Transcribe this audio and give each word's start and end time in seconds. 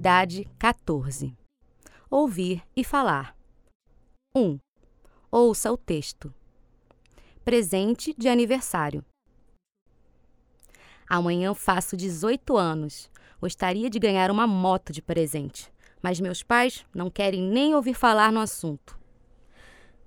Atividade 0.00 0.48
14. 0.58 1.36
Ouvir 2.10 2.62
e 2.74 2.82
falar. 2.82 3.36
1. 4.34 4.58
Ouça 5.30 5.70
o 5.70 5.76
texto. 5.76 6.32
Presente 7.44 8.14
de 8.16 8.26
aniversário. 8.26 9.04
Amanhã 11.06 11.52
faço 11.52 11.98
18 11.98 12.56
anos. 12.56 13.10
Gostaria 13.42 13.90
de 13.90 13.98
ganhar 13.98 14.30
uma 14.30 14.46
moto 14.46 14.90
de 14.90 15.02
presente, 15.02 15.70
mas 16.02 16.18
meus 16.18 16.42
pais 16.42 16.82
não 16.94 17.10
querem 17.10 17.42
nem 17.42 17.74
ouvir 17.74 17.92
falar 17.92 18.32
no 18.32 18.40
assunto. 18.40 18.98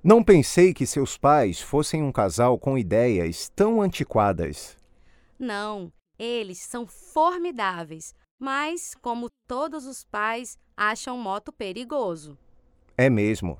Não 0.04 0.24
pensei 0.24 0.74
que 0.74 0.88
seus 0.88 1.20
pais 1.20 1.62
fossem 1.62 2.02
um 2.02 2.12
casal 2.12 2.58
com 2.58 2.80
ideias 2.80 3.48
tão 3.56 3.80
antiquadas. 3.80 4.76
Não, 5.38 5.94
eles 6.18 6.58
são 6.58 6.88
formidáveis, 6.88 8.16
mas, 8.40 8.96
como 9.02 9.30
todos 9.48 9.86
os 9.86 10.04
pais, 10.04 10.58
acham 10.76 11.18
moto 11.18 11.52
perigoso. 11.52 12.38
É 12.98 13.10
mesmo. 13.10 13.60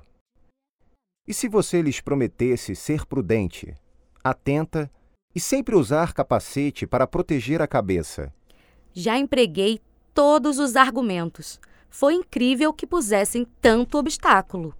E 1.26 1.32
se 1.32 1.48
você 1.48 1.80
lhes 1.80 2.00
prometesse 2.00 2.76
ser 2.76 3.06
prudente, 3.06 3.74
atenta 4.22 4.90
e 5.34 5.40
sempre 5.40 5.74
usar 5.74 6.12
capacete 6.12 6.86
para 6.86 7.06
proteger 7.06 7.62
a 7.62 7.66
cabeça? 7.66 8.32
Já 8.92 9.18
empreguei 9.18 9.80
todos 10.12 10.58
os 10.58 10.76
argumentos. 10.76 11.58
Foi 11.88 12.14
incrível 12.14 12.72
que 12.72 12.86
pusessem 12.86 13.46
tanto 13.60 13.98
obstáculo. 13.98 14.74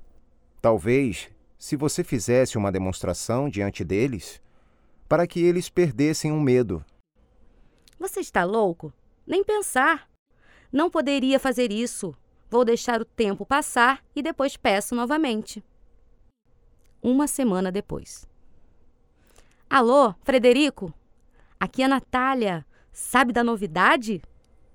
Talvez, 0.61 1.31
se 1.59 1.77
você 1.77 2.05
fizesse 2.05 2.59
uma 2.59 2.70
demonstração 2.70 3.48
diante 3.48 3.84
deles, 3.84 4.41
para 5.09 5.27
que 5.27 5.41
eles 5.41 5.69
perdessem 5.69 6.31
o 6.33 6.41
medo. 6.41 6.84
Você 7.98 8.20
está 8.20 8.45
louco? 8.45 8.92
Nem 9.27 9.42
pensar. 9.42 10.08
Não 10.72 10.91
poderia 10.91 11.39
fazer 11.39 11.72
isso. 11.72 12.14
Vou 12.50 12.64
deixar 12.64 13.00
o 13.00 13.05
tempo 13.05 13.47
passar 13.47 14.03
e 14.14 14.22
depois 14.22 14.56
peço 14.56 14.94
novamente. 14.94 15.64
Uma 17.03 17.27
semana 17.27 17.72
depois. 17.72 18.27
Alô, 19.69 20.14
Frederico? 20.22 20.92
Aqui 21.58 21.83
é 21.83 21.86
a 21.86 21.89
Natália. 21.89 22.66
Sabe 22.92 23.33
da 23.33 23.42
novidade? 23.42 24.22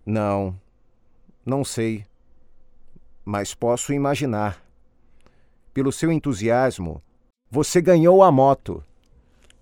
Não, 0.06 0.59
não 1.45 1.63
sei. 1.63 2.06
Mas 3.23 3.53
posso 3.53 3.94
imaginar. 3.94 4.61
Pelo 5.73 5.91
seu 5.91 6.11
entusiasmo, 6.11 7.02
você 7.50 7.81
ganhou 7.81 8.23
a 8.23 8.31
moto. 8.31 8.84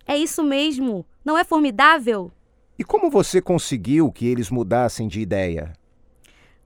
É 0.06 0.16
isso 0.16 0.42
mesmo. 0.42 1.04
Não 1.24 1.36
é 1.36 1.44
formidável? 1.44 2.32
E 2.78 2.84
como 2.84 3.10
você 3.10 3.42
conseguiu 3.42 4.12
que 4.12 4.26
eles 4.26 4.50
mudassem 4.50 5.08
de 5.08 5.20
ideia? 5.20 5.72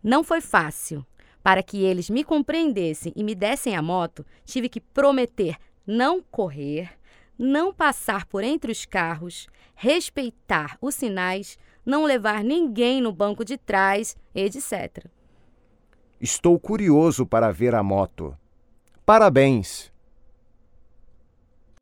Não 0.03 0.23
foi 0.23 0.41
fácil. 0.41 1.07
Para 1.43 1.63
que 1.63 1.83
eles 1.83 2.11
me 2.11 2.23
compreendessem 2.23 3.13
e 3.17 3.25
me 3.25 3.35
dessem 3.35 3.75
a 3.75 3.83
moto, 3.83 4.25
tive 4.45 4.69
que 4.69 4.81
prometer 4.81 5.57
não 5.87 6.23
correr, 6.23 6.91
não 7.39 7.73
passar 7.73 8.27
por 8.27 8.45
entre 8.45 8.71
os 8.71 8.85
carros, 8.85 9.49
respeitar 9.75 10.77
os 10.81 10.95
sinais, 10.95 11.59
não 11.85 12.05
levar 12.05 12.45
ninguém 12.45 13.01
no 13.01 13.13
banco 13.13 13.45
de 13.45 13.57
trás, 13.57 14.17
etc. 14.35 15.07
Estou 16.21 16.61
curioso 16.61 17.27
para 17.27 17.51
ver 17.51 17.75
a 17.75 17.83
moto. 17.83 18.37
Parabéns! 19.05 19.92